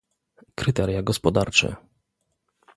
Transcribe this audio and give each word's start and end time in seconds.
Kryteria 0.55 1.03
gospodarcze 1.03 1.75